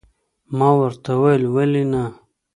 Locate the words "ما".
0.57-0.69